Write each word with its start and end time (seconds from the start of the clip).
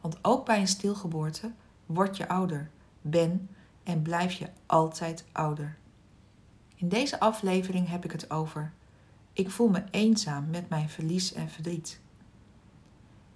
Want 0.00 0.18
ook 0.22 0.46
bij 0.46 0.60
een 0.60 0.68
stilgeboorte 0.68 1.52
word 1.86 2.16
je 2.16 2.28
ouder, 2.28 2.70
ben 3.00 3.48
en 3.82 4.02
blijf 4.02 4.32
je 4.32 4.48
altijd 4.66 5.24
ouder. 5.32 5.78
In 6.74 6.88
deze 6.88 7.20
aflevering 7.20 7.88
heb 7.88 8.04
ik 8.04 8.12
het 8.12 8.30
over. 8.30 8.72
Ik 9.32 9.50
voel 9.50 9.68
me 9.68 9.84
eenzaam 9.90 10.50
met 10.50 10.68
mijn 10.68 10.88
verlies 10.88 11.32
en 11.32 11.48
verdriet. 11.48 12.00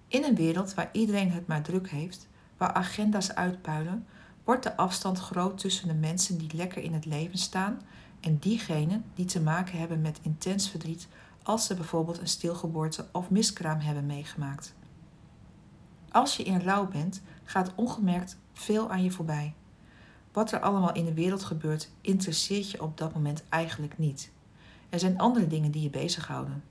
In 0.07 0.23
een 0.23 0.35
wereld 0.35 0.73
waar 0.73 0.89
iedereen 0.91 1.31
het 1.31 1.47
maar 1.47 1.61
druk 1.61 1.89
heeft, 1.89 2.27
waar 2.57 2.73
agenda's 2.73 3.33
uitpuilen, 3.33 4.05
wordt 4.43 4.63
de 4.63 4.77
afstand 4.77 5.19
groot 5.19 5.57
tussen 5.57 5.87
de 5.87 5.93
mensen 5.93 6.37
die 6.37 6.53
lekker 6.53 6.83
in 6.83 6.93
het 6.93 7.05
leven 7.05 7.37
staan 7.37 7.81
en 8.19 8.37
diegenen 8.37 9.03
die 9.13 9.25
te 9.25 9.41
maken 9.41 9.79
hebben 9.79 10.01
met 10.01 10.19
intens 10.21 10.69
verdriet 10.69 11.07
als 11.43 11.65
ze 11.65 11.75
bijvoorbeeld 11.75 12.17
een 12.17 12.27
stilgeboorte 12.27 13.07
of 13.11 13.29
miskraam 13.29 13.79
hebben 13.79 14.05
meegemaakt. 14.05 14.73
Als 16.15 16.37
je 16.37 16.43
in 16.43 16.61
rouw 16.61 16.87
bent, 16.87 17.21
gaat 17.43 17.71
ongemerkt 17.75 18.37
veel 18.53 18.91
aan 18.91 19.03
je 19.03 19.11
voorbij. 19.11 19.53
Wat 20.31 20.51
er 20.51 20.59
allemaal 20.59 20.93
in 20.93 21.05
de 21.05 21.13
wereld 21.13 21.43
gebeurt, 21.43 21.91
interesseert 22.01 22.71
je 22.71 22.81
op 22.81 22.97
dat 22.97 23.13
moment 23.13 23.43
eigenlijk 23.49 23.97
niet. 23.97 24.31
Er 24.89 24.99
zijn 24.99 25.17
andere 25.17 25.47
dingen 25.47 25.71
die 25.71 25.81
je 25.81 25.89
bezighouden. 25.89 26.63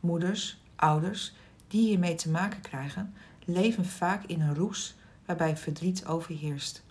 Moeders, 0.00 0.62
ouders 0.76 1.34
die 1.68 1.86
hiermee 1.86 2.14
te 2.14 2.30
maken 2.30 2.60
krijgen, 2.60 3.14
leven 3.44 3.84
vaak 3.84 4.24
in 4.24 4.40
een 4.40 4.54
roes 4.54 4.94
waarbij 5.26 5.56
verdriet 5.56 6.06
overheerst. 6.06 6.82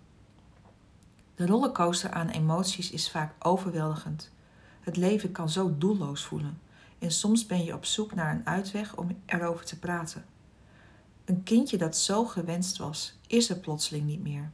De 1.35 1.45
rollercoaster 1.45 2.11
aan 2.11 2.29
emoties 2.29 2.91
is 2.91 3.11
vaak 3.11 3.33
overweldigend. 3.39 4.31
Het 4.81 4.97
leven 4.97 5.31
kan 5.31 5.49
zo 5.49 5.77
doelloos 5.77 6.23
voelen 6.25 6.59
en 6.99 7.11
soms 7.11 7.45
ben 7.45 7.63
je 7.63 7.73
op 7.73 7.85
zoek 7.85 8.13
naar 8.13 8.35
een 8.35 8.47
uitweg 8.47 8.95
om 8.95 9.17
erover 9.25 9.66
te 9.66 9.79
praten. 9.79 10.25
Een 11.31 11.43
kindje 11.43 11.77
dat 11.77 11.97
zo 11.97 12.25
gewenst 12.25 12.77
was, 12.77 13.17
is 13.27 13.49
er 13.49 13.59
plotseling 13.59 14.05
niet 14.05 14.23
meer. 14.23 14.51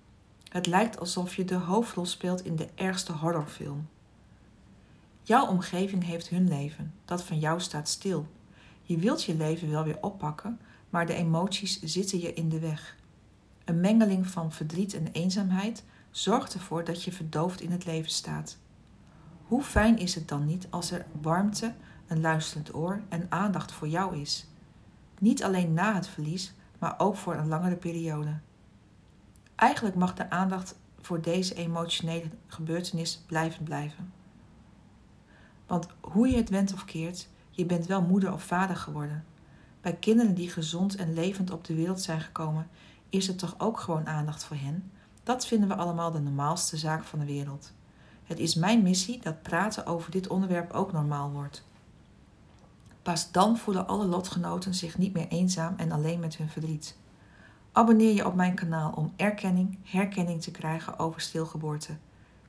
Het 0.49 0.67
lijkt 0.67 0.99
alsof 0.99 1.35
je 1.35 1.45
de 1.45 1.55
hoofdrol 1.55 2.05
speelt 2.05 2.45
in 2.45 2.55
de 2.55 2.67
ergste 2.75 3.11
horrorfilm. 3.11 3.87
Jouw 5.23 5.47
omgeving 5.47 6.03
heeft 6.03 6.29
hun 6.29 6.47
leven, 6.47 6.93
dat 7.05 7.23
van 7.23 7.39
jou 7.39 7.59
staat 7.59 7.89
stil. 7.89 8.27
Je 8.81 8.97
wilt 8.97 9.23
je 9.23 9.35
leven 9.35 9.69
wel 9.69 9.83
weer 9.83 9.97
oppakken, 10.01 10.59
maar 10.89 11.05
de 11.05 11.13
emoties 11.13 11.81
zitten 11.81 12.19
je 12.19 12.33
in 12.33 12.49
de 12.49 12.59
weg. 12.59 12.95
Een 13.65 13.81
mengeling 13.81 14.27
van 14.27 14.51
verdriet 14.51 14.93
en 14.93 15.07
eenzaamheid 15.11 15.83
zorgt 16.11 16.53
ervoor 16.53 16.83
dat 16.83 17.03
je 17.03 17.11
verdoofd 17.11 17.61
in 17.61 17.71
het 17.71 17.85
leven 17.85 18.11
staat. 18.11 18.57
Hoe 19.43 19.63
fijn 19.63 19.97
is 19.97 20.15
het 20.15 20.27
dan 20.27 20.45
niet 20.45 20.67
als 20.69 20.91
er 20.91 21.05
warmte, 21.21 21.73
een 22.07 22.21
luisterend 22.21 22.75
oor 22.75 23.01
en 23.09 23.25
aandacht 23.29 23.71
voor 23.71 23.87
jou 23.87 24.17
is? 24.17 24.47
Niet 25.19 25.43
alleen 25.43 25.73
na 25.73 25.95
het 25.95 26.07
verlies, 26.07 26.53
maar 26.79 26.95
ook 26.97 27.15
voor 27.15 27.35
een 27.35 27.47
langere 27.47 27.75
periode. 27.75 28.39
Eigenlijk 29.55 29.95
mag 29.95 30.13
de 30.13 30.29
aandacht 30.29 30.79
voor 31.01 31.21
deze 31.21 31.55
emotionele 31.55 32.29
gebeurtenis 32.47 33.23
blijven 33.27 33.63
blijven. 33.63 34.13
Want 35.67 35.87
hoe 36.01 36.27
je 36.27 36.35
het 36.35 36.49
went 36.49 36.73
of 36.73 36.85
keert, 36.85 37.27
je 37.49 37.65
bent 37.65 37.85
wel 37.85 38.01
moeder 38.01 38.33
of 38.33 38.43
vader 38.43 38.75
geworden. 38.75 39.25
Bij 39.81 39.95
kinderen 39.95 40.33
die 40.33 40.49
gezond 40.49 40.95
en 40.95 41.13
levend 41.13 41.51
op 41.51 41.63
de 41.63 41.75
wereld 41.75 42.01
zijn 42.01 42.21
gekomen, 42.21 42.67
is 43.09 43.27
er 43.27 43.35
toch 43.35 43.55
ook 43.57 43.79
gewoon 43.79 44.07
aandacht 44.07 44.43
voor 44.43 44.57
hen? 44.57 44.91
Dat 45.23 45.45
vinden 45.45 45.69
we 45.69 45.75
allemaal 45.75 46.11
de 46.11 46.19
normaalste 46.19 46.77
zaak 46.77 47.03
van 47.03 47.19
de 47.19 47.25
wereld. 47.25 47.73
Het 48.23 48.39
is 48.39 48.55
mijn 48.55 48.83
missie 48.83 49.19
dat 49.21 49.41
praten 49.41 49.85
over 49.85 50.11
dit 50.11 50.27
onderwerp 50.27 50.71
ook 50.71 50.91
normaal 50.91 51.31
wordt. 51.31 51.65
Pas 53.07 53.31
dan 53.31 53.57
voelen 53.57 53.87
alle 53.87 54.05
lotgenoten 54.05 54.73
zich 54.73 54.97
niet 54.97 55.13
meer 55.13 55.27
eenzaam 55.27 55.73
en 55.77 55.91
alleen 55.91 56.19
met 56.19 56.37
hun 56.37 56.49
verdriet. 56.49 56.97
Abonneer 57.71 58.13
je 58.13 58.25
op 58.25 58.35
mijn 58.35 58.53
kanaal 58.53 58.91
om 58.91 59.13
erkenning, 59.15 59.77
herkenning 59.83 60.41
te 60.41 60.51
krijgen 60.51 60.99
over 60.99 61.21
stilgeboorte. 61.21 61.97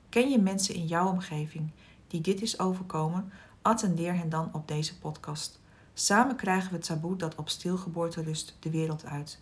Ken 0.08 0.30
je 0.30 0.38
mensen 0.38 0.74
in 0.74 0.86
jouw 0.86 1.08
omgeving 1.08 1.70
die 2.06 2.20
dit 2.20 2.42
is 2.42 2.58
overkomen? 2.58 3.32
Attendeer 3.62 4.16
hen 4.16 4.28
dan 4.28 4.50
op 4.52 4.68
deze 4.68 4.98
podcast. 4.98 5.60
Samen 5.94 6.36
krijgen 6.36 6.70
we 6.70 6.76
het 6.76 6.86
taboe 6.86 7.16
dat 7.16 7.34
op 7.34 7.48
stilgeboorte 7.48 8.22
rust 8.22 8.56
de 8.60 8.70
wereld 8.70 9.04
uit. 9.04 9.40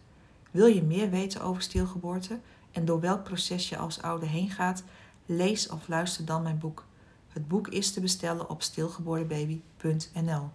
Wil 0.50 0.66
je 0.66 0.82
meer 0.82 1.10
weten 1.10 1.41
over 1.41 1.62
stilgeboorte 1.62 2.41
en 2.72 2.84
door 2.84 3.00
welk 3.00 3.25
proces 3.25 3.69
je 3.69 3.76
als 3.76 4.03
ouder 4.03 4.28
heen 4.28 4.50
gaat? 4.50 4.82
Lees 5.26 5.69
of 5.69 5.88
luister 5.88 6.25
dan 6.25 6.43
mijn 6.43 6.59
boek. 6.59 6.84
Het 7.28 7.49
boek 7.49 7.69
is 7.69 7.93
te 7.93 8.00
bestellen 8.00 8.50
op 8.50 8.62
stilgeborenbaby.nl. 8.62 10.50